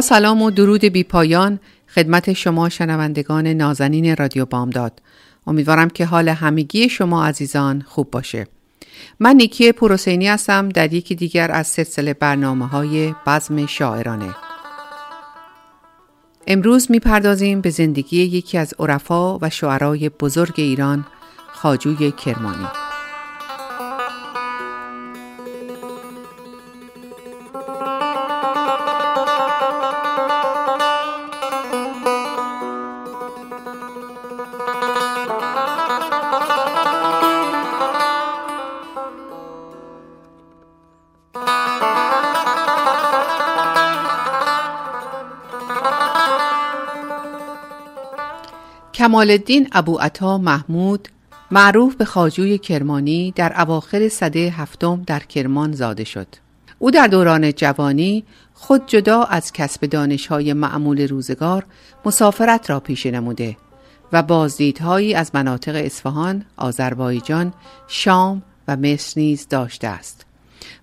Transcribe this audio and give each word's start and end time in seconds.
سلام 0.00 0.42
و 0.42 0.50
درود 0.50 0.84
بی 0.84 1.04
پایان 1.04 1.60
خدمت 1.94 2.32
شما 2.32 2.68
شنوندگان 2.68 3.46
نازنین 3.46 4.16
رادیو 4.16 4.44
بامداد. 4.44 5.02
امیدوارم 5.46 5.90
که 5.90 6.04
حال 6.04 6.28
همگی 6.28 6.88
شما 6.88 7.26
عزیزان 7.26 7.84
خوب 7.88 8.10
باشه. 8.10 8.46
من 9.20 9.36
نیکی 9.36 9.72
پروسینی 9.72 10.28
هستم 10.28 10.68
در 10.68 10.92
یکی 10.92 11.14
دیگر 11.14 11.52
از 11.52 11.66
سلسله 11.66 12.14
برنامه 12.14 12.66
های 12.66 13.14
بزم 13.26 13.66
شاعرانه. 13.66 14.34
امروز 16.46 16.90
می‌پردازیم 16.90 17.60
به 17.60 17.70
زندگی 17.70 18.22
یکی 18.22 18.58
از 18.58 18.74
عرفا 18.78 19.38
و 19.38 19.50
شعرای 19.50 20.08
بزرگ 20.08 20.54
ایران 20.56 21.06
خاجوی 21.52 22.10
کرمانی. 22.12 22.87
کمال 49.08 49.30
الدین 49.30 49.68
ابو 49.72 49.98
عطا 49.98 50.38
محمود 50.38 51.08
معروف 51.50 51.96
به 51.96 52.04
خاجوی 52.04 52.58
کرمانی 52.58 53.32
در 53.36 53.60
اواخر 53.60 54.08
سده 54.08 54.38
هفتم 54.38 55.02
در 55.06 55.18
کرمان 55.18 55.72
زاده 55.72 56.04
شد. 56.04 56.26
او 56.78 56.90
در 56.90 57.06
دوران 57.06 57.52
جوانی 57.52 58.24
خود 58.54 58.86
جدا 58.86 59.22
از 59.22 59.52
کسب 59.52 59.86
دانشهای 59.86 60.52
معمول 60.52 61.08
روزگار 61.08 61.66
مسافرت 62.04 62.70
را 62.70 62.80
پیش 62.80 63.06
نموده 63.06 63.56
و 64.12 64.22
بازدیدهایی 64.22 65.14
از 65.14 65.30
مناطق 65.34 65.74
اصفهان، 65.84 66.44
آذربایجان، 66.56 67.52
شام 67.86 68.42
و 68.68 68.76
مصر 68.76 69.20
نیز 69.20 69.48
داشته 69.48 69.88
است. 69.88 70.26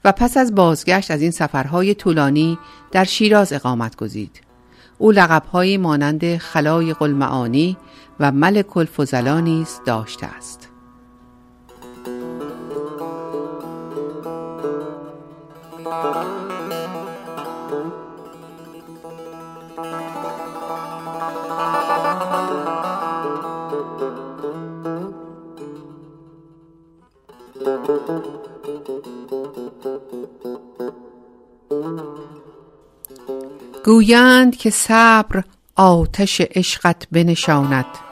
و 0.06 0.12
پس 0.12 0.38
از 0.38 0.56
بازگشت 0.56 1.12
از 1.12 1.22
این 1.22 1.32
سفرهای 1.32 1.94
طولانی 1.94 2.58
در 2.92 3.04
شیراز 3.04 3.54
اقامت 3.54 3.96
گزید. 3.96 4.42
او 4.98 5.12
لقبهایی 5.12 5.78
مانند 5.78 6.38
خلای 6.38 6.96
المعانی 7.02 7.78
و 8.20 8.32
ملک 8.32 8.78
الفضلا 8.78 9.40
نیز 9.40 9.80
داشته 9.86 10.26
است. 10.26 10.70
گویند 33.86 34.56
که 34.56 34.70
صبر 34.70 35.44
آتش 35.76 36.42
عشقت 36.42 37.08
بنشاند. 37.12 38.05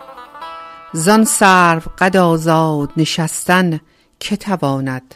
زان 0.96 1.26
سرو 1.26 1.82
قد 1.98 2.18
آزاد 2.18 2.92
نشستن 2.98 3.80
که 4.20 4.38
تواند؟ 4.38 5.16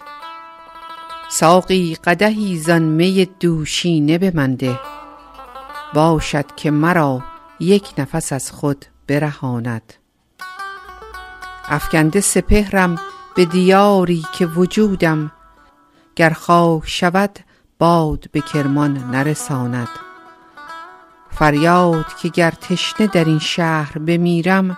ساقی 1.29 1.95
قدهی 1.95 2.57
زان 2.57 2.81
می 2.81 3.25
دوشینه 3.39 4.17
بمنده. 4.17 4.79
باشد 5.93 6.55
که 6.55 6.71
مرا 6.71 7.23
یک 7.59 7.93
نفس 7.97 8.33
از 8.33 8.51
خود 8.51 8.85
برهاند. 9.07 9.93
افکنده 11.65 12.21
سپهرم 12.21 12.99
به 13.35 13.45
دیاری 13.45 14.25
که 14.33 14.45
وجودم. 14.45 15.31
گر 16.15 16.29
خاک 16.29 16.83
شود 16.85 17.39
باد 17.79 18.25
به 18.31 18.41
کرمان 18.41 18.97
نرساند. 18.97 19.89
فریاد 21.31 22.05
که 22.21 22.29
گر 22.29 22.51
تشنه 22.51 23.07
در 23.07 23.25
این 23.25 23.39
شهر 23.39 23.97
بمیرم 23.97 24.77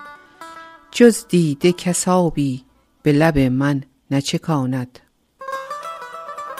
جز 0.92 1.26
دیده 1.28 1.72
کسابی 1.72 2.66
به 3.04 3.12
لب 3.12 3.40
من 3.40 3.84
نچکاند. 4.12 5.00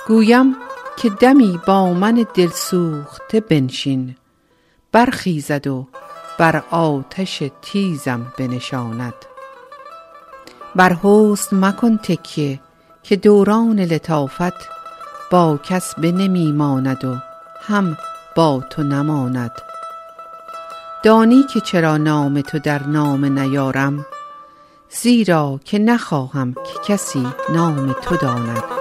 گویم 0.08 0.56
که 0.98 1.10
دمی 1.10 1.60
با 1.68 1.94
من 1.94 2.26
دلسوخته 2.34 3.40
بنشین 3.40 4.16
برخیزد 4.92 5.68
و 5.68 5.88
بر 6.38 6.64
آتش 6.72 7.44
تیزم 7.62 8.34
بنشاند. 8.38 9.14
بر 10.76 10.94
حسن 10.94 11.66
مکن 11.66 11.98
تکیه 11.98 12.60
که 13.04 13.16
دوران 13.16 13.80
لطافت 13.80 14.70
با 15.32 15.60
کس 15.64 15.96
به 15.96 16.12
نمی 16.12 16.52
ماند 16.52 17.06
و 17.06 17.18
هم 17.62 17.98
با 18.36 18.64
تو 18.70 18.84
نماند. 18.84 19.52
دانی 21.04 21.44
که 21.44 21.60
چرا 21.60 21.98
نام 21.98 22.42
تو 22.42 22.60
در 22.60 22.84
نام 22.84 23.40
نیارم 23.40 24.06
زیرا 24.90 25.60
که 25.66 25.80
نخواهم 25.80 26.54
که 26.54 26.94
کسی 26.94 27.28
نام 27.54 27.94
تو 27.94 28.18
داند. 28.18 28.79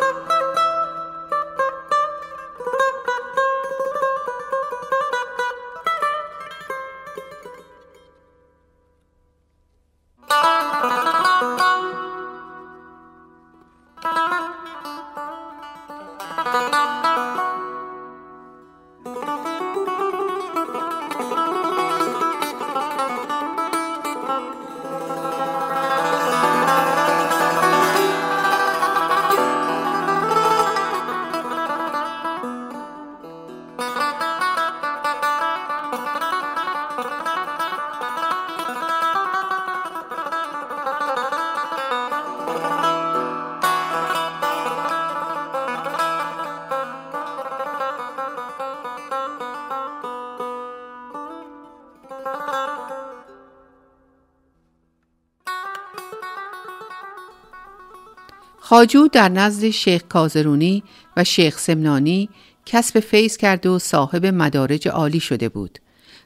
خاجو 58.68 59.08
در 59.08 59.28
نزد 59.28 59.70
شیخ 59.70 60.02
کازرونی 60.08 60.82
و 61.16 61.24
شیخ 61.24 61.58
سمنانی 61.58 62.28
کسب 62.66 63.00
فیض 63.00 63.36
کرده 63.36 63.68
و 63.68 63.78
صاحب 63.78 64.26
مدارج 64.26 64.88
عالی 64.88 65.20
شده 65.20 65.48
بود 65.48 65.78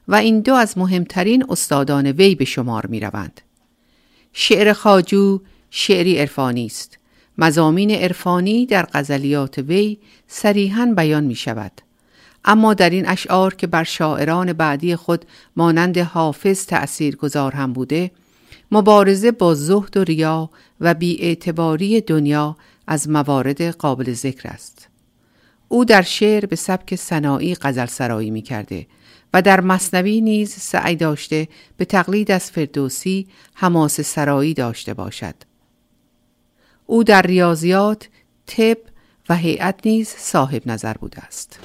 و 0.09 0.15
این 0.15 0.41
دو 0.41 0.55
از 0.55 0.79
مهمترین 0.79 1.45
استادان 1.49 2.07
وی 2.07 2.35
به 2.35 2.45
شمار 2.45 2.87
می 2.87 3.01
روند. 3.01 3.41
شعر 4.33 4.73
خاجو 4.73 5.41
شعری 5.71 6.19
عرفانی 6.19 6.67
است. 6.67 6.99
مزامین 7.39 7.91
عرفانی 7.91 8.67
در 8.67 8.87
غزلیات 8.95 9.59
وی 9.59 9.99
صریحا 10.27 10.95
بیان 10.97 11.25
می 11.25 11.35
شود. 11.35 11.73
اما 12.45 12.75
در 12.75 12.91
این 12.91 13.09
اشعار 13.09 13.55
که 13.55 13.67
بر 13.67 13.85
شاعران 13.85 14.53
بعدی 14.53 14.97
خود 14.97 15.25
مانند 15.57 15.99
حافظ 15.99 16.67
تأثیر 16.67 17.17
گذار 17.17 17.53
هم 17.53 17.73
بوده 17.73 18.11
مبارزه 18.73 19.31
با 19.31 19.55
زهد 19.55 19.97
و 19.97 20.05
ریا 20.05 20.51
و 20.81 20.95
بیاعتباری 20.95 22.01
دنیا 22.01 22.57
از 22.87 23.09
موارد 23.09 23.63
قابل 23.63 24.13
ذکر 24.13 24.49
است. 24.49 24.89
او 25.69 25.85
در 25.85 26.03
شعر 26.03 26.47
به 26.47 26.57
سبک 26.57 26.95
سنایی 26.95 27.55
غزل 27.55 27.87
سرایی 27.87 28.31
می 28.31 28.43
کرده 28.43 28.87
و 29.35 29.43
در 29.43 29.61
مصنوی 29.61 30.21
نیز 30.21 30.51
سعی 30.51 30.97
داشته 30.97 31.49
به 31.77 31.85
تقلید 31.85 32.31
از 32.31 32.51
فردوسی 32.51 33.27
حماس 33.55 34.01
سرایی 34.01 34.55
داشته 34.55 34.95
باشد. 34.95 35.35
او 36.87 37.05
در 37.05 37.23
ریاضیات، 37.23 38.09
طب 38.47 38.79
و 39.29 39.37
هیئت 39.37 39.87
نیز 39.87 40.09
صاحب 40.09 40.63
نظر 40.67 40.93
بوده 40.93 41.19
است. 41.19 41.59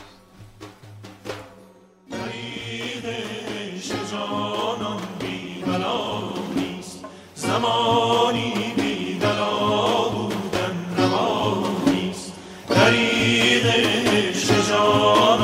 اگر 14.57 15.36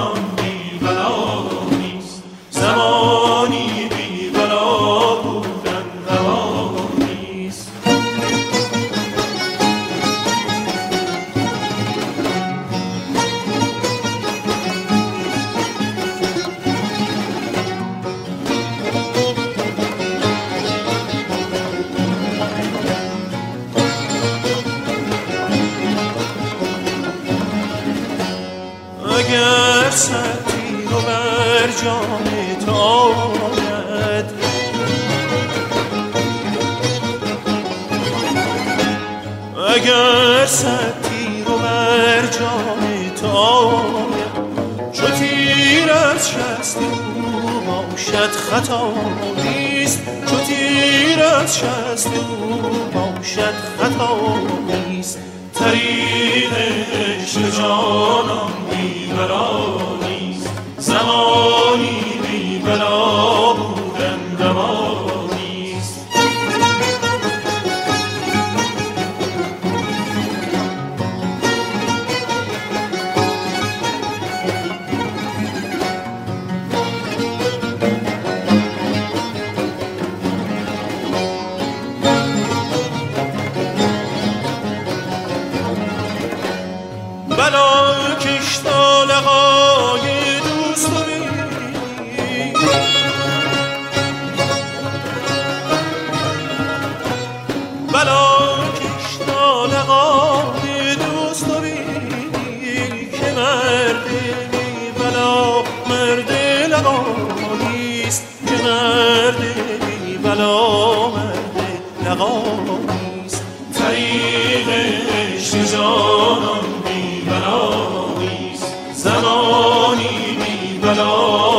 know. 120.95 121.52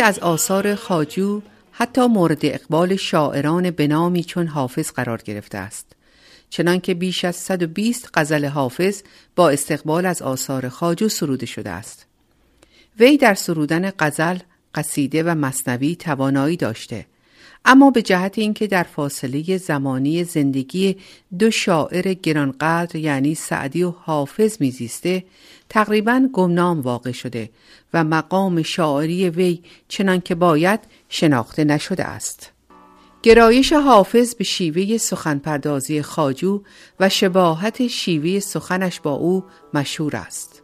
از 0.00 0.18
آثار 0.18 0.74
خاجو 0.74 1.40
حتی 1.72 2.06
مورد 2.06 2.38
اقبال 2.42 2.96
شاعران 2.96 3.70
بنامی 3.70 4.24
چون 4.24 4.46
حافظ 4.46 4.90
قرار 4.90 5.22
گرفته 5.22 5.58
است. 5.58 5.92
چنانکه 6.50 6.94
بیش 6.94 7.24
از 7.24 7.36
120 7.36 8.10
غزل 8.14 8.44
حافظ 8.44 9.02
با 9.36 9.50
استقبال 9.50 10.06
از 10.06 10.22
آثار 10.22 10.68
خاجو 10.68 11.08
سروده 11.08 11.46
شده 11.46 11.70
است. 11.70 12.06
وی 13.00 13.16
در 13.16 13.34
سرودن 13.34 13.90
غزل، 13.98 14.38
قصیده 14.74 15.22
و 15.22 15.34
مصنوی 15.34 15.96
توانایی 15.96 16.56
داشته 16.56 17.06
اما 17.68 17.90
به 17.90 18.02
جهت 18.02 18.38
اینکه 18.38 18.66
در 18.66 18.82
فاصله 18.82 19.56
زمانی 19.56 20.24
زندگی 20.24 20.96
دو 21.38 21.50
شاعر 21.50 22.14
گرانقدر 22.14 22.96
یعنی 22.96 23.34
سعدی 23.34 23.82
و 23.82 23.90
حافظ 23.90 24.56
میزیسته 24.60 25.24
تقریبا 25.68 26.28
گمنام 26.32 26.80
واقع 26.80 27.12
شده 27.12 27.50
و 27.94 28.04
مقام 28.04 28.62
شاعری 28.62 29.30
وی 29.30 29.62
چنان 29.88 30.20
که 30.20 30.34
باید 30.34 30.80
شناخته 31.08 31.64
نشده 31.64 32.04
است. 32.04 32.52
گرایش 33.22 33.72
حافظ 33.72 34.34
به 34.34 34.44
شیوه 34.44 34.98
سخنپردازی 34.98 36.02
خاجو 36.02 36.62
و 37.00 37.08
شباهت 37.08 37.86
شیوه 37.86 38.40
سخنش 38.40 39.00
با 39.00 39.12
او 39.12 39.44
مشهور 39.74 40.16
است. 40.16 40.62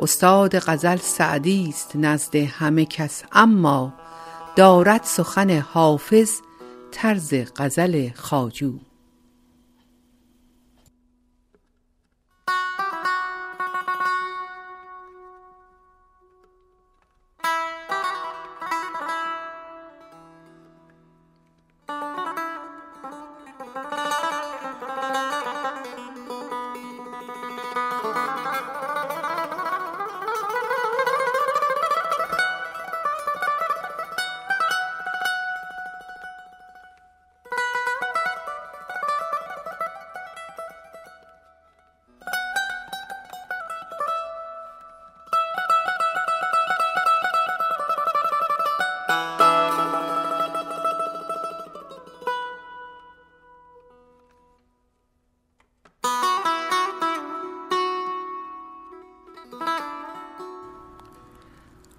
استاد 0.00 0.58
غزل 0.58 0.96
سعدی 0.96 1.66
است 1.68 1.96
نزد 1.96 2.36
همه 2.36 2.84
کس 2.84 3.22
اما 3.32 3.94
دارد 4.56 5.02
سخن 5.04 5.50
حافظ 5.50 6.30
طرز 6.92 7.34
غزل 7.56 8.10
خاجو 8.14 8.78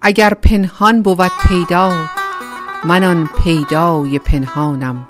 اگر 0.06 0.34
پنهان 0.34 1.02
بود 1.02 1.32
پیدا 1.48 2.06
من 2.84 3.04
آن 3.04 3.28
پیدای 3.38 4.18
پنهانم. 4.18 5.08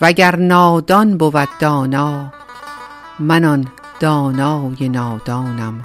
وگر 0.00 0.36
نادان 0.36 1.18
بود 1.18 1.48
دانا 1.60 2.32
من 3.18 3.44
آن 3.44 3.68
دانای 4.00 4.88
نادانم. 4.88 5.84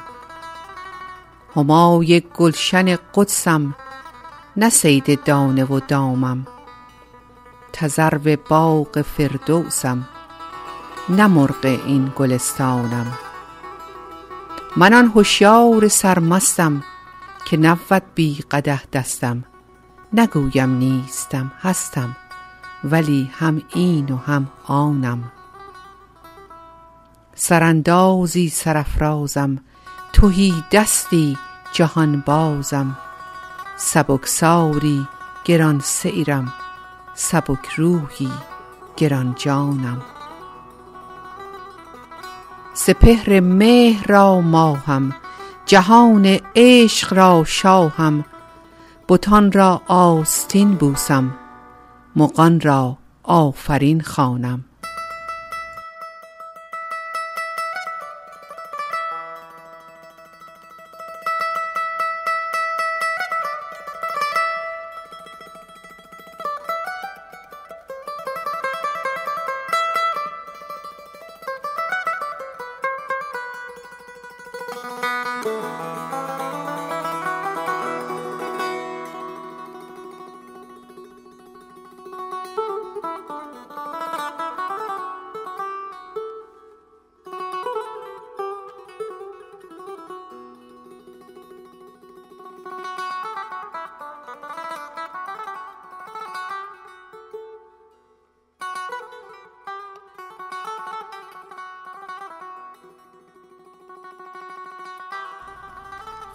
همای 1.55 2.23
گلشن 2.35 2.97
قدسم 3.13 3.75
نه 4.57 4.69
صید 4.69 5.23
دانه 5.23 5.65
و 5.65 5.79
دامم. 5.87 6.47
تذرو 7.73 8.37
باغ 8.49 9.01
فردوسم 9.01 10.07
نه 11.09 11.27
مرغ 11.27 11.65
این 11.85 12.11
گلستانم. 12.15 13.13
من 14.77 14.93
آن 14.93 15.11
هشیار 15.15 15.87
سرمستم 15.87 16.83
که 17.45 17.57
نبود 17.57 18.03
بی 18.15 18.43
قدح 18.51 18.83
دستم. 18.93 19.43
نگویم 20.13 20.69
نیستم 20.69 21.51
هستم 21.61 22.15
ولی 22.83 23.31
هم 23.33 23.61
این 23.73 24.09
و 24.09 24.17
هم 24.17 24.47
آنم. 24.65 25.31
سراندازی 27.35 28.49
سرافرازم 28.49 29.57
تهی 30.13 30.63
دستی 30.71 31.37
جهان 31.71 32.23
بازم 32.25 32.97
سبکساری 33.77 35.07
گران 35.45 35.79
سیرم 35.79 36.53
سبک 37.15 37.67
روحی 37.77 38.31
گران 38.97 39.35
جانم. 39.37 40.01
سپهر 42.73 43.39
مهر 43.39 44.07
را 44.07 44.41
ماهم 44.41 45.13
جهان 45.65 46.39
عشق 46.55 47.13
را 47.13 47.43
شاهم 47.47 48.25
بتان 49.09 49.51
را 49.51 49.81
آستین 49.87 50.75
بوسم 50.75 51.33
مغان 52.15 52.59
را 52.59 52.97
آفرین 53.23 54.01
خوانم. 54.01 54.65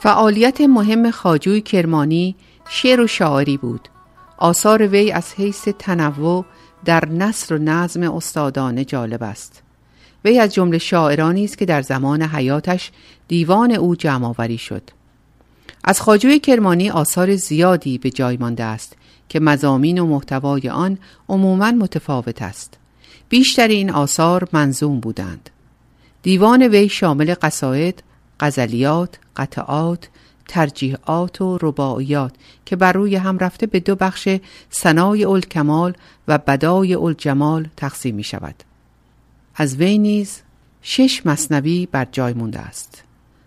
فعالیت 0.09 0.61
مهم 0.61 1.11
خاجوی 1.11 1.61
کرمانی 1.61 2.37
شعر 2.69 3.01
و 3.01 3.07
شاعری 3.07 3.57
بود. 3.57 3.89
آثار 4.39 4.87
وی 4.87 5.13
از 5.13 5.35
حیث 5.35 5.69
تنوع 5.79 6.45
در 6.85 7.09
نصر 7.09 7.55
و 7.55 7.59
نظم 7.59 8.03
استادانه 8.03 8.85
جالب 8.85 9.23
است. 9.23 9.63
وی 10.25 10.39
از 10.39 10.55
جمله 10.55 10.79
شاعرانی 10.79 11.45
است 11.45 11.59
که 11.59 11.65
در 11.65 11.83
زمان 11.83 12.23
حیاتش 12.23 12.91
دیوان 13.29 13.73
او 13.73 13.97
جمع 13.97 14.57
شد. 14.57 14.83
از 15.85 16.01
خاجوی 16.01 16.39
کرمانی 16.39 16.91
آثار 16.91 17.37
زیادی 17.37 17.99
به 17.99 18.11
جای 18.11 18.37
مانده 18.37 18.65
است 18.65 18.97
که 19.29 19.41
مزامین 19.41 19.99
و 19.99 20.07
محتوای 20.07 20.69
آن 20.69 20.99
عموما 21.29 21.71
متفاوت 21.71 22.43
است. 22.43 22.75
بیشتر 23.29 23.69
این 23.69 23.91
آثار 23.91 24.49
منظوم 24.53 25.01
بودند. 25.01 25.51
دیوان 26.23 26.63
وی 26.63 26.89
شامل 26.89 27.35
قصاید، 27.43 28.03
غزلیات، 28.41 29.19
قطعات، 29.37 30.09
ترجیحات 30.49 31.41
و 31.41 31.59
رباعیات 31.63 32.35
که 32.65 32.77
بر 32.77 32.93
روی 32.93 33.17
هم 33.17 33.39
رفته 33.39 33.67
به 33.67 33.81
دو 33.81 33.95
بخش 33.95 34.29
سنای 34.71 35.25
الکمال 35.25 35.95
و 36.29 36.39
بدای 36.39 36.95
الجمال 36.95 37.69
تقسیم 37.77 38.15
می 38.15 38.25
شود. 38.25 38.55
از 39.55 39.77
وی 39.77 39.99
نیز 39.99 40.41
شش 40.83 41.27
مصنوی 41.27 41.89
بر 41.93 42.07
جای 42.13 42.33
مونده 42.33 42.59
است. 42.59 43.03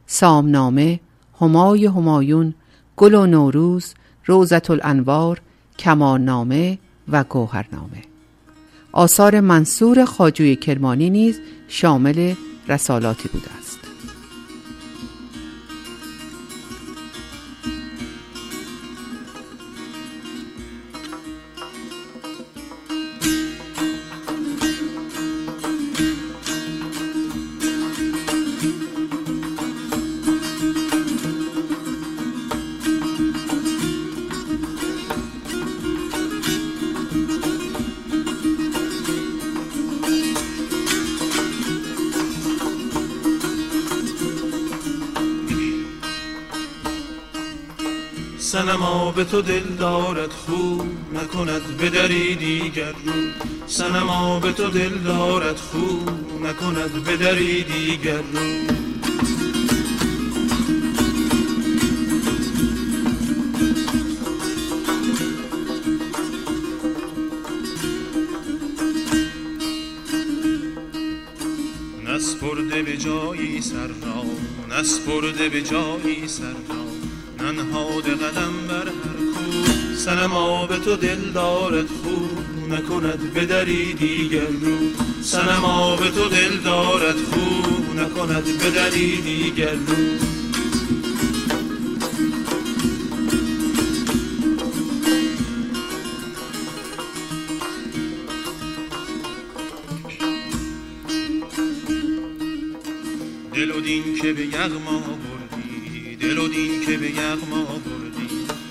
سامنامه، 0.05 0.99
همای 1.41 1.85
همایون، 1.85 2.53
گل 2.97 3.13
و 3.13 3.25
نوروز، 3.25 3.93
روزت 4.25 4.69
الانوار، 4.69 5.41
کمارنامه 5.79 6.77
و 7.07 7.23
گوهرنامه. 7.23 8.01
آثار 8.91 9.39
منصور 9.39 10.05
خاجوی 10.05 10.55
کرمانی 10.55 11.09
نیز 11.09 11.39
شامل 11.67 12.33
رسالاتی 12.67 13.29
بوده 13.29 13.60
سنما 48.51 49.11
به 49.11 49.23
تو 49.23 49.41
دل 49.41 49.63
دارد 49.79 50.31
خو 50.31 50.83
نکند 51.13 51.77
به 51.77 51.89
دری 51.89 52.35
دیگر 52.35 52.91
رو. 52.91 53.13
سنما 53.67 54.39
به 54.39 54.51
تو 54.51 54.67
دل 54.69 54.89
دارد 54.89 55.57
خو 55.57 55.77
نکند 56.43 57.03
به 57.03 57.17
دری 57.17 57.63
دیگر 57.63 58.17
رو. 58.17 58.39
نسپرده 72.05 72.81
به 72.81 72.97
جایی 72.97 73.61
سر 73.61 73.87
را 73.87 74.23
نسپرده 74.77 75.49
به 75.49 75.61
جایی 75.61 76.27
سر 76.27 76.43
را. 76.43 76.80
ننهاد 77.51 78.03
قدم 78.03 78.53
بر 78.67 78.87
هر 78.87 79.19
کو. 79.33 79.95
سنما 79.95 80.65
به 80.65 80.77
تو 80.77 80.95
دل 80.95 81.31
دارد 81.33 81.87
خو. 81.87 82.15
نکند 82.69 83.33
به 83.33 83.45
دری 83.45 83.93
دیگر 83.93 84.47
رو. 84.61 84.77
سنما 85.21 85.95
به 85.95 86.09
تو 86.09 86.29
دل 86.29 86.57
دارد 86.57 87.15
خو. 87.15 87.45
نکند 87.99 88.43
به 88.43 88.69
دری 88.69 89.21
دیگر 89.21 89.73
رو. 89.73 90.31
دل 103.53 103.71
و 103.71 103.81
دین 103.81 104.15
که 104.21 104.33
به 104.33 104.45
یغما 104.45 105.01
دین 106.35 106.85
که 106.85 106.97
به 106.97 107.09
یغما 107.09 107.63
بردی. 107.63 108.27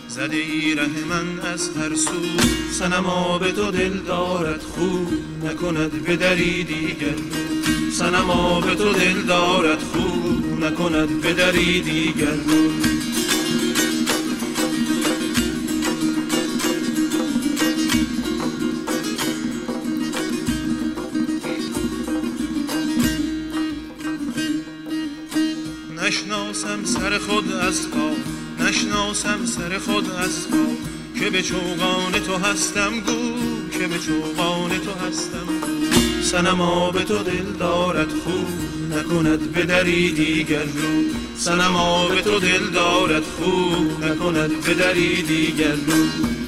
زده 0.09 0.37
ای 0.37 0.75
ره 0.75 1.05
من 1.09 1.41
از 1.41 1.71
هر 1.77 1.95
سو 1.95 2.23
سنما 2.73 3.39
به 3.39 3.53
تو 3.53 3.71
دل 3.71 3.99
دارد 3.99 4.63
خو. 4.63 4.89
نکند 5.47 6.03
به 6.05 6.17
دری 6.17 6.65
دیگر. 6.65 7.17
سنما 7.93 8.61
به 8.61 8.75
تو 8.75 8.93
دل 8.93 9.23
دارد 9.23 9.83
خو. 9.83 9.99
نکند 10.67 11.21
به 11.21 11.33
دری 11.33 11.81
دیگر. 11.81 12.90
نشناسم 29.21 29.47
سر 29.47 29.79
خود 29.79 30.11
از 30.11 30.47
که 31.19 31.31
به 31.31 31.43
چوغان 31.43 32.13
تو 32.13 32.37
هستم 32.37 33.01
گو 33.01 33.79
که 33.79 33.89
به 33.89 33.99
چوغان 33.99 34.71
تو 34.71 35.07
هستم. 35.07 35.47
سنما 36.23 36.91
به 36.91 37.05
تو 37.05 37.19
دل 37.19 37.53
دارد 37.59 38.09
خوب 38.09 38.49
نکند 38.91 39.53
به 39.53 39.63
دری 39.63 40.13
دیگر 40.13 40.63
رو. 40.63 41.05
سنما 41.37 42.09
به 42.09 42.23
تو 42.23 42.39
دل 42.39 42.71
دارد 42.75 43.23
خوب 43.23 44.05
نکند 44.05 44.61
به 44.61 44.75
دری 44.75 45.23
دیگر 45.23 45.73
رو. 45.73 46.40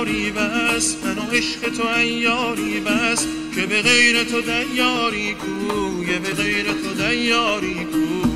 ایاری 0.00 0.30
بس 0.30 0.96
من 1.04 1.18
و 1.18 1.30
عشق 1.30 1.60
تو 1.76 1.88
ایاری 1.88 2.80
بس 2.80 3.26
که 3.54 3.66
به 3.66 3.82
غیر 3.82 4.24
تو 4.24 4.40
دیاری 4.40 5.34
کو 5.34 5.90
به 6.22 6.34
غیر 6.42 6.64
تو 6.64 6.94
دیاری 7.08 7.84
کو. 7.84 8.30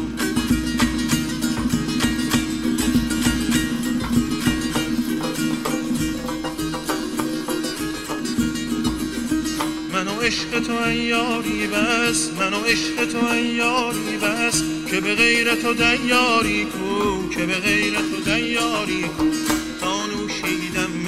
من 9.92 10.08
عشق 10.22 10.60
تو 10.66 10.72
ایاری 10.86 11.66
بس 11.66 12.30
من 12.40 12.54
و 12.54 12.64
عشق 12.64 13.04
تو 13.12 13.26
ایاری 13.32 14.16
بس 14.22 14.62
که 14.90 15.00
به 15.00 15.14
غیر 15.14 15.54
تو 15.54 15.74
دیاری 15.74 16.64
کو 16.64 17.28
که 17.28 17.46
به 17.46 17.54
غیر 17.54 17.94
تو 17.94 18.30
دیاری 18.30 19.02
کو. 19.02 19.43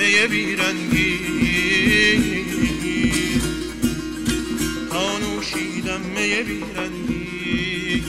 می 0.07 0.27
بیرنگی. 0.27 1.19
تا 4.91 5.19
نوشیدم 5.19 6.01
می 6.01 6.43
بیرنگی. 6.43 8.03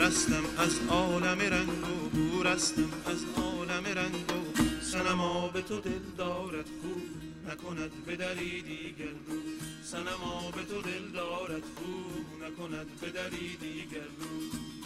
رستم 0.00 0.44
از 0.58 0.78
عالم 0.88 1.38
رنگ 1.40 1.68
و 2.14 2.42
رستم 2.42 2.90
از 3.06 3.24
عالم 3.36 3.84
رنگ 3.84 4.14
و 4.14 4.82
سنما 4.82 5.48
به 5.48 5.62
تو 5.62 5.80
دل 5.80 6.02
دارد 6.18 6.66
خوب 6.82 7.02
نکند 7.48 7.90
به 8.06 8.16
دری 8.16 8.62
دیگر 8.62 9.04
رو 9.26 9.36
سنما 9.84 10.50
به 10.50 10.62
تو 10.62 10.82
دل 10.82 11.08
دارد 11.14 11.62
خوب 11.76 12.42
نکند 12.42 12.86
به 13.00 13.10
دری 13.10 13.56
دیگر 13.60 14.08
رو 14.18 14.85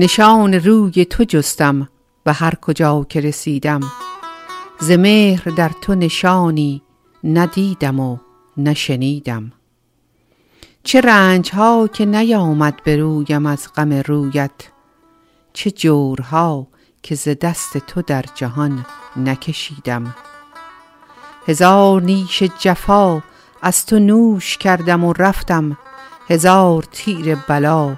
نشان 0.00 0.54
روی 0.54 1.04
تو 1.04 1.24
جستم 1.24 1.88
و 2.26 2.32
هر 2.32 2.54
کجا 2.54 3.06
که 3.08 3.20
رسیدم. 3.20 3.80
ز 4.80 4.90
مهر 4.90 5.42
در 5.50 5.70
تو 5.82 5.94
نشانی 5.94 6.82
ندیدم 7.24 8.00
و 8.00 8.18
نشنیدم. 8.56 9.52
چه 10.82 11.00
رنج 11.00 11.50
ها 11.52 11.88
که 11.92 12.06
نیامد 12.06 12.82
به 12.84 12.96
رویم 12.96 13.46
از 13.46 13.68
غم 13.76 13.92
رویت 13.92 14.50
چه 15.52 15.70
جورها 15.70 16.66
که 17.02 17.14
ز 17.14 17.28
دست 17.40 17.78
تو 17.78 18.02
در 18.02 18.24
جهان 18.34 18.86
نکشیدم. 19.16 20.14
هزار 21.46 22.02
نیش 22.02 22.42
جفا 22.42 23.22
از 23.62 23.86
تو 23.86 23.98
نوش 23.98 24.58
کردم 24.58 25.04
و 25.04 25.12
رفتم 25.12 25.78
هزار 26.28 26.82
تیر 26.92 27.34
بلا 27.34 27.96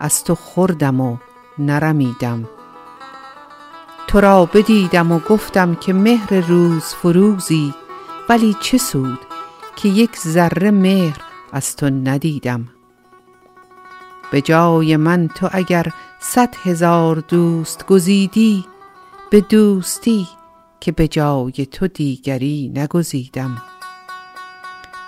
از 0.00 0.24
تو 0.24 0.34
خوردم 0.34 1.00
و 1.00 1.16
نرمیدم. 1.58 2.48
تو 4.06 4.20
را 4.20 4.46
بدیدم 4.46 5.12
و 5.12 5.18
گفتم 5.18 5.74
که 5.74 5.92
مهر 5.92 6.34
روز 6.34 6.84
فروزی 6.84 7.74
ولی 8.28 8.56
چه 8.60 8.78
سود 8.78 9.18
که 9.76 9.88
یک 9.88 10.16
ذره 10.18 10.70
مهر 10.70 11.16
از 11.52 11.76
تو 11.76 11.90
ندیدم. 11.90 12.68
به 14.30 14.40
جای 14.40 14.96
من 14.96 15.28
تو 15.28 15.48
اگر 15.52 15.92
صد 16.20 16.54
هزار 16.62 17.16
دوست 17.16 17.86
گزیدی 17.86 18.64
به 19.30 19.40
دوستی 19.40 20.28
که 20.80 20.92
به 20.92 21.08
جای 21.08 21.52
تو 21.52 21.86
دیگری 21.86 22.72
نگزیدم. 22.74 23.62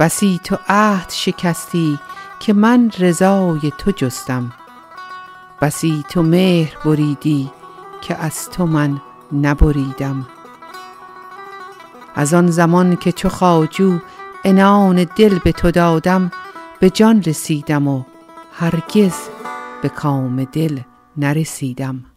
بسی 0.01 0.41
تو 0.45 0.59
عهد 0.69 1.11
شکستی 1.11 1.99
که 2.41 2.53
من 2.53 2.91
رضای 2.99 3.73
تو 3.79 3.91
جستم. 3.91 4.53
بسی 5.63 6.05
تو 6.09 6.23
مهر 6.23 6.77
بریدی 6.85 7.51
که 8.01 8.17
از 8.17 8.51
تو 8.51 8.67
من 8.67 9.01
نبریدم. 9.33 10.27
از 12.15 12.35
آن 12.35 12.51
زمان 12.51 12.97
که 12.97 13.13
چو 13.13 13.29
خواجو 13.29 13.99
انان 14.45 15.07
دل 15.17 15.39
به 15.39 15.53
تو 15.53 15.71
دادم 15.71 16.31
به 16.81 16.91
جان 16.91 17.23
رسیدم 17.23 17.89
و 17.89 18.03
هرگز 18.53 19.15
به 19.83 19.89
کام 19.89 20.45
دل 20.45 20.81
نرسیدم. 21.17 22.12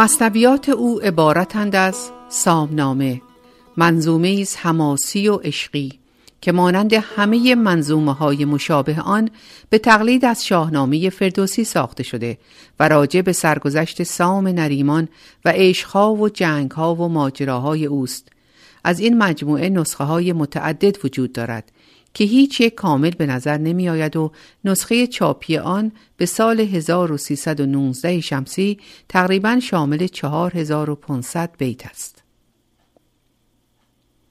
مصنویات 0.00 0.68
او 0.68 1.00
عبارتند 1.00 1.76
از 1.76 2.10
سامنامه 2.28 3.22
منظومه 3.76 4.38
از 4.40 4.56
حماسی 4.56 5.28
و 5.28 5.36
عشقی 5.36 5.98
که 6.40 6.52
مانند 6.52 6.92
همه 6.92 7.54
منظومه 7.54 8.12
های 8.12 8.44
مشابه 8.44 9.00
آن 9.00 9.30
به 9.70 9.78
تقلید 9.78 10.24
از 10.24 10.46
شاهنامه 10.46 11.10
فردوسی 11.10 11.64
ساخته 11.64 12.02
شده 12.02 12.38
و 12.80 12.88
راجع 12.88 13.20
به 13.20 13.32
سرگذشت 13.32 14.02
سام 14.02 14.48
نریمان 14.48 15.08
و 15.44 15.52
عشقها 15.54 16.14
و 16.14 16.28
جنگها 16.28 16.94
و 16.94 17.08
ماجراهای 17.08 17.86
اوست. 17.86 18.28
از 18.84 19.00
این 19.00 19.18
مجموعه 19.18 19.68
نسخه 19.68 20.04
های 20.04 20.32
متعدد 20.32 21.04
وجود 21.04 21.32
دارد 21.32 21.72
که 22.14 22.24
هیچ 22.24 22.60
یک 22.60 22.74
کامل 22.74 23.10
به 23.10 23.26
نظر 23.26 23.58
نمی 23.58 23.88
آید 23.88 24.16
و 24.16 24.32
نسخه 24.64 25.06
چاپی 25.06 25.56
آن 25.56 25.92
به 26.16 26.26
سال 26.26 26.60
1319 26.60 28.20
شمسی 28.20 28.78
تقریبا 29.08 29.60
شامل 29.60 30.06
4500 30.06 31.50
بیت 31.58 31.86
است. 31.86 32.22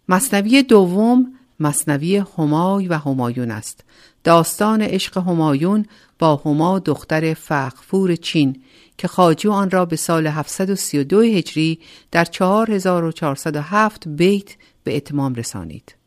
مصنوی 0.10 0.63
دوم 0.63 1.34
مصنوی 1.60 2.18
همای 2.38 2.88
و 2.88 2.94
همایون 2.94 3.52
است. 3.52 3.84
داستان 4.24 4.82
عشق 4.82 5.18
همایون 5.18 5.86
با 6.20 6.36
هما 6.36 6.80
دختر 6.80 7.34
فخفور 7.34 8.15
چین 8.15 8.62
که 8.98 9.08
خاجو 9.08 9.52
آن 9.52 9.72
را 9.72 9.86
به 9.86 9.96
سال 9.96 10.28
732 10.28 11.22
هجری 11.22 11.80
در 12.12 12.26
4407 12.26 14.08
بیت 14.08 14.56
به 14.84 14.96
اتمام 14.98 15.36
رسانید. 15.36 15.99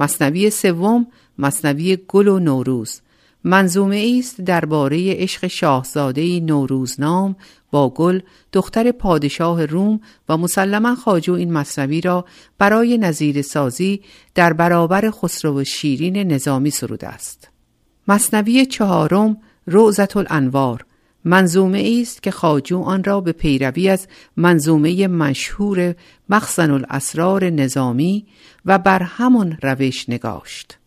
مصنوی 0.00 0.50
سوم 0.50 1.06
مصنوی 1.38 1.98
گل 2.08 2.28
و 2.28 2.38
نوروز 2.38 3.00
منظومه 3.44 4.16
است 4.18 4.40
درباره 4.40 5.14
عشق 5.14 5.46
شاهزاده 5.46 6.40
نوروزنام 6.40 7.36
با 7.70 7.90
گل 7.90 8.20
دختر 8.52 8.92
پادشاه 8.92 9.64
روم 9.64 10.00
و 10.28 10.36
مسلما 10.36 10.94
خاجو 10.94 11.32
این 11.32 11.52
مصنوی 11.52 12.00
را 12.00 12.24
برای 12.58 12.98
نظیر 12.98 13.42
سازی 13.42 14.00
در 14.34 14.52
برابر 14.52 15.10
خسرو 15.10 15.64
شیرین 15.64 16.16
نظامی 16.16 16.70
سروده 16.70 17.08
است. 17.08 17.48
مصنوی 18.08 18.66
چهارم 18.66 19.36
روزت 19.66 20.16
الانوار 20.16 20.86
منظومه 21.24 21.98
است 22.02 22.22
که 22.22 22.30
خاجو 22.30 22.82
آن 22.82 23.04
را 23.04 23.20
به 23.20 23.32
پیروی 23.32 23.88
از 23.88 24.06
منظومه 24.36 25.08
مشهور 25.08 25.94
مخزن 26.28 26.70
الاسرار 26.70 27.50
نظامی 27.50 28.26
و 28.64 28.78
بر 28.78 29.02
همان 29.02 29.58
روش 29.62 30.08
نگاشت. 30.08 30.78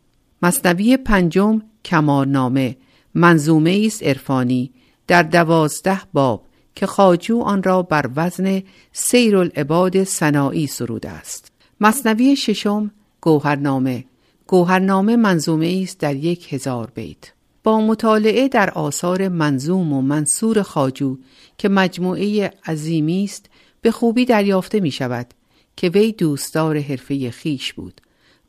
مصنوی 0.41 0.97
پنجم 0.97 1.61
کمالنامه 1.85 2.77
منظومه 3.15 3.83
است 3.85 4.03
عرفانی 4.03 4.71
در 5.07 5.23
دوازده 5.23 6.01
باب 6.13 6.45
که 6.75 6.85
خاجو 6.85 7.41
آن 7.41 7.63
را 7.63 7.81
بر 7.81 8.09
وزن 8.15 8.63
سیر 8.91 9.37
العباد 9.37 10.03
سنایی 10.03 10.67
سروده 10.67 11.09
است. 11.09 11.51
مصنوی 11.81 12.35
ششم 12.35 12.91
گوهرنامه 13.21 14.05
گوهرنامه 14.47 15.15
منظومه 15.15 15.79
است 15.83 15.99
در 15.99 16.15
یک 16.15 16.53
هزار 16.53 16.91
بیت. 16.95 17.33
با 17.63 17.81
مطالعه 17.81 18.47
در 18.47 18.69
آثار 18.69 19.27
منظوم 19.27 19.93
و 19.93 20.01
منصور 20.01 20.61
خاجو 20.61 21.17
که 21.57 21.69
مجموعه 21.69 22.51
عظیمی 22.65 23.23
است 23.23 23.49
به 23.81 23.91
خوبی 23.91 24.25
دریافته 24.25 24.79
می 24.79 24.91
شود 24.91 25.33
که 25.77 25.89
وی 25.89 26.11
دوستدار 26.11 26.79
حرفه 26.79 27.31
خیش 27.31 27.73
بود 27.73 28.01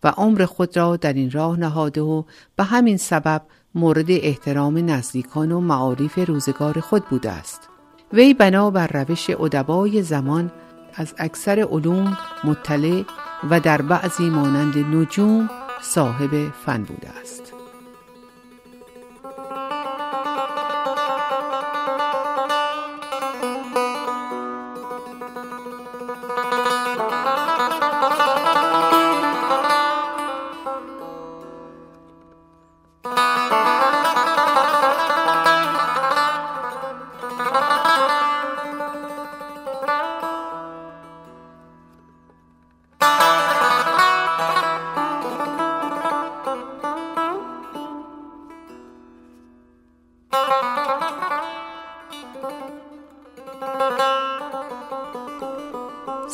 و 0.04 0.08
عمر 0.08 0.44
خود 0.44 0.76
را 0.76 0.96
در 0.96 1.12
این 1.12 1.30
راه 1.30 1.58
نهاده 1.58 2.00
و 2.00 2.22
به 2.56 2.64
همین 2.64 2.96
سبب 2.96 3.42
مورد 3.74 4.10
احترام 4.10 4.90
نزدیکان 4.90 5.52
و 5.52 5.60
معارف 5.60 6.18
روزگار 6.18 6.80
خود 6.80 7.04
بوده 7.04 7.30
است. 7.30 7.68
وی 8.12 8.34
بنا 8.34 8.70
بر 8.70 8.86
روش 8.86 9.30
ادبای 9.30 10.02
زمان 10.02 10.52
از 10.94 11.14
اکثر 11.18 11.60
علوم 11.60 12.18
مطلع 12.44 13.02
و 13.50 13.60
در 13.60 13.82
بعضی 13.82 14.30
مانند 14.30 14.78
نجوم 14.78 15.50
صاحب 15.82 16.52
فن 16.66 16.82
بوده 16.82 17.08
است. 17.20 17.53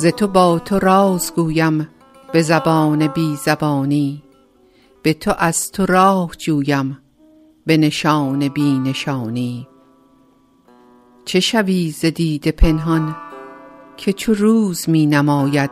ز 0.01 0.07
تو 0.07 0.29
با 0.29 0.59
تو 0.59 0.79
راز 0.79 1.33
گویم 1.35 1.89
به 2.33 2.43
زبان 2.43 3.07
بی 3.07 3.37
زبانی. 3.37 4.23
به 5.03 5.15
تو 5.15 5.35
از 5.39 5.73
تو 5.73 5.87
راه 5.87 6.31
جویم 6.39 6.99
به 7.67 7.77
نشان 7.77 8.49
بی 8.49 8.79
نشانی. 8.79 9.69
چه 11.25 11.41
شوی 11.41 11.91
ز 11.91 12.05
دید 12.05 12.49
پنهان 12.49 13.17
که 13.97 14.13
چو 14.13 14.35
روز 14.35 14.89
می 14.89 15.07
نماید 15.07 15.71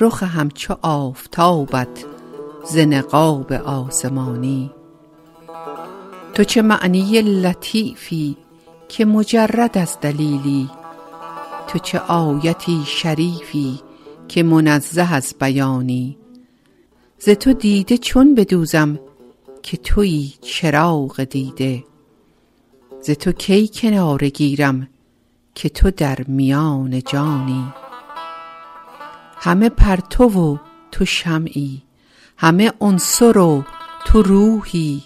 رخ 0.00 0.22
همچو 0.22 0.76
آفتابت 0.82 2.04
ز 2.64 2.78
نقاب 2.78 3.52
آسمانی. 3.52 4.70
تو 6.34 6.44
چه 6.44 6.62
معنی 6.62 7.22
لطیفی 7.22 8.36
که 8.88 9.04
مجرد 9.04 9.78
از 9.78 9.98
دلیلی 10.00 10.70
تو 11.74 11.80
چه 11.80 11.98
آیتی 11.98 12.82
شریفی 12.86 13.80
که 14.28 14.42
منزه 14.42 15.14
از 15.14 15.34
بیانی؟ 15.40 16.18
ز 17.18 17.28
تو 17.28 17.52
دیده 17.52 17.98
چون 17.98 18.34
بدوزم 18.34 19.00
که 19.62 19.76
تویی 19.76 20.34
چراغ 20.40 21.24
دیده. 21.24 21.84
ز 23.02 23.10
تو 23.10 23.32
کی 23.32 23.68
کناره 23.68 24.28
گیرم 24.28 24.88
که 25.54 25.68
تو 25.68 25.90
در 25.90 26.18
میان 26.28 27.02
جانی؟ 27.02 27.72
همه 29.36 29.68
پرتو 29.68 30.24
و 30.24 30.56
تو 30.92 31.04
شمعی 31.04 31.82
همه 32.36 32.72
عنصر 32.80 33.38
و 33.38 33.64
تو 34.06 34.22
روحی 34.22 35.02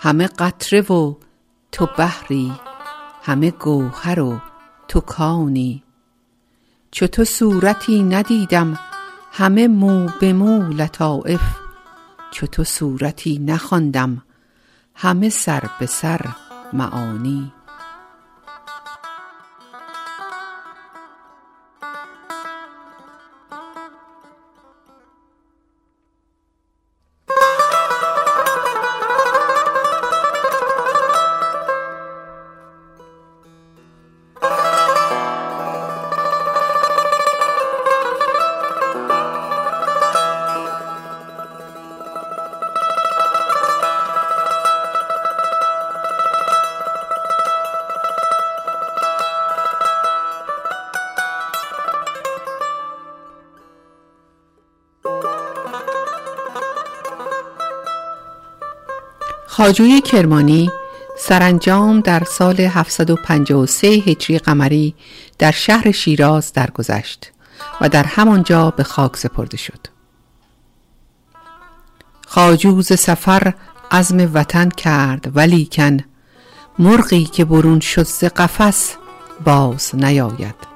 همه 0.00 0.26
قطره 0.26 0.80
و 0.80 1.14
تو 1.72 1.88
بحری 1.98 2.52
همه 3.22 3.50
گوهر 3.50 4.20
و 4.20 4.40
تو 4.94 5.00
کانی. 5.00 5.82
چو 6.90 7.06
تو 7.06 7.24
صورتی 7.24 8.02
ندیدم 8.02 8.78
همه 9.32 9.68
مو 9.68 10.08
به 10.20 10.32
مو 10.32 10.72
لطایف. 10.72 11.40
چو 12.30 12.46
تو 12.46 12.64
صورتی 12.64 13.38
نخواندم 13.38 14.22
همه 14.94 15.28
سر 15.28 15.62
به 15.80 15.86
سر 15.86 16.20
معانی. 16.72 17.52
خاجوی 59.56 60.00
کرمانی 60.00 60.70
سرانجام 61.18 62.00
در 62.00 62.24
سال 62.24 62.60
753 62.60 63.86
هجری 63.86 64.38
قمری 64.38 64.94
در 65.38 65.50
شهر 65.50 65.90
شیراز 65.90 66.52
درگذشت 66.52 67.32
و 67.80 67.88
در 67.88 68.02
همانجا 68.02 68.70
به 68.70 68.82
خاک 68.82 69.16
سپرده 69.16 69.56
شد. 69.56 69.86
خاجوز 72.26 72.92
سفر 73.00 73.54
عزم 73.90 74.30
وطن 74.34 74.68
کرد 74.68 75.32
ولیکن 75.34 75.98
مرغی 76.78 77.24
که 77.24 77.44
برون 77.44 77.80
شد 77.80 78.06
ز 78.06 78.24
قفس 78.24 78.96
باز 79.44 79.90
نیاید. 79.94 80.73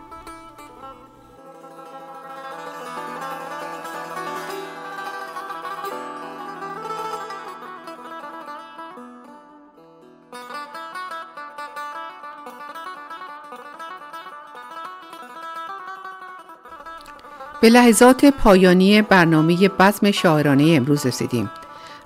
به 17.61 17.69
لحظات 17.69 18.25
پایانی 18.25 19.03
برنامه 19.03 19.69
بزم 19.69 20.11
شاعرانه 20.11 20.73
امروز 20.77 21.07
رسیدیم. 21.07 21.51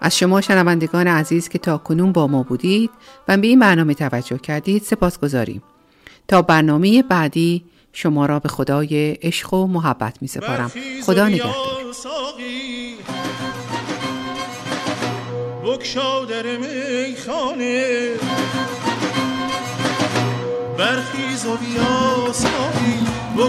از 0.00 0.18
شما 0.18 0.40
شنوندگان 0.40 1.06
عزیز 1.06 1.48
که 1.48 1.58
تا 1.58 1.78
کنون 1.78 2.12
با 2.12 2.26
ما 2.26 2.42
بودید 2.42 2.90
و 3.28 3.36
به 3.36 3.46
این 3.46 3.58
برنامه 3.58 3.94
توجه 3.94 4.38
کردید 4.38 4.82
سپاس 4.82 5.18
گذاریم. 5.18 5.62
تا 6.28 6.42
برنامه 6.42 7.02
بعدی 7.02 7.64
شما 7.92 8.26
را 8.26 8.38
به 8.38 8.48
خدای 8.48 9.12
عشق 9.12 9.54
و 9.54 9.66
محبت 9.66 10.22
می 10.22 10.28
سپارم. 10.28 10.72
خدا 11.06 11.28
نگهدار. 11.28 11.52
برخیز 20.78 21.46
و 21.46 21.56
بیا 21.56 22.32
ساقی. 22.32 23.11
در 23.36 23.42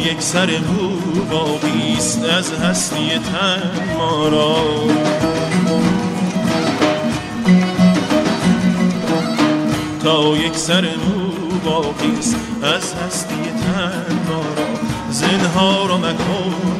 یک 0.00 0.20
سر 0.20 0.50
هو 0.50 1.58
بیست 1.58 2.24
از 2.24 2.52
هستی 2.52 3.08
تن 3.18 3.62
ما 3.98 4.28
را. 4.28 4.64
تا 10.02 10.36
یک 10.36 10.56
سر 10.56 10.80
مو 10.80 11.30
باقیست 11.64 12.36
از 12.62 12.94
هستی 12.94 13.34
تن 13.34 14.16
ما 14.28 14.40
را. 14.56 14.68
زنها 15.10 15.86
را 15.86 15.98
مکن 15.98 16.77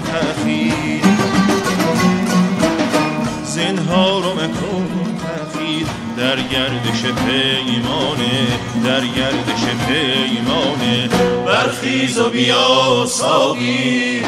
زنها 3.88 4.18
رو 4.18 4.34
مکن 4.34 4.86
تخییر 5.18 5.86
در 6.16 6.36
گردش 6.36 7.02
پیمانه 7.02 8.46
در 8.84 9.00
گردش 9.00 9.64
پیمانه. 9.88 11.08
برخیز 11.46 12.18
و 12.18 12.30
بیا 12.30 13.06
ساقی. 13.06 14.22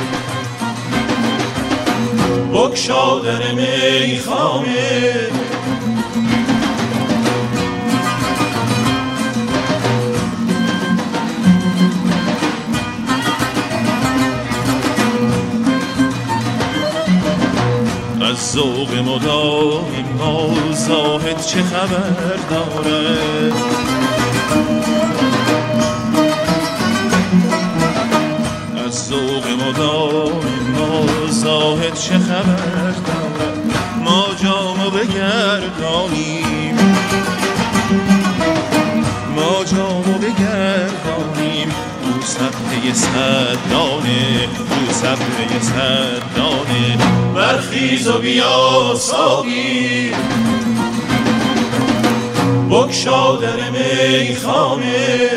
بکشا 2.55 3.19
در 3.19 3.53
میخانه. 3.53 5.29
ذوق 18.53 18.95
مدام 18.95 19.85
ما 20.19 20.73
زاهد 20.73 21.47
چه 21.47 21.63
خبر 21.63 22.37
دارد؟ 22.51 23.53
از 28.87 29.09
ذوق 29.09 29.47
مدام 29.67 30.41
ما 30.77 31.07
زاهد 31.29 31.95
چه 31.95 32.19
خبر 32.19 32.93
دارد؟ 33.07 33.59
ما 34.05 34.27
جامو 34.43 34.91
بگردانیم. 34.91 36.77
ما 39.37 39.65
جامو 39.65 40.19
بگردانیم. 40.19 41.50
او 42.21 42.27
صفحه 42.27 42.95
صد 42.95 43.71
دانه 43.71 44.49
او 44.57 44.93
صفحه 44.93 45.61
صد 45.61 46.37
دانه 46.37 46.99
برخیز 47.35 48.09
و 48.09 48.19
بیا 48.19 48.95
ساقی. 48.99 50.11
بکشا 52.71 53.37
در 53.37 53.71
میخانه. 53.71 55.31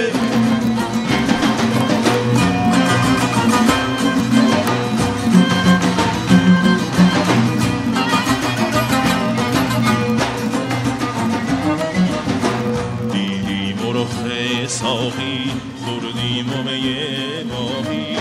ساقی؟ 14.67 15.72
خوردیم 16.33 16.53
و 16.53 16.63
می 16.63 17.43
ماهی 17.43 18.17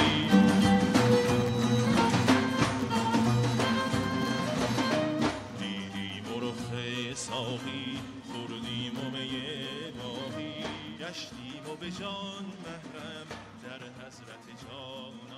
دیدیم 5.58 6.24
و 6.36 6.40
رخ 6.40 7.14
ساقی 7.14 7.98
خوردیم 8.32 8.98
و 8.98 9.10
می 9.10 9.32
ماهی 9.98 10.64
گشتیم 11.00 11.72
و 11.72 11.76
به 11.76 11.90
جان 11.90 12.44
محرم 12.64 13.26
در 13.62 14.06
حضرت 14.06 14.44
جانان 14.68 15.31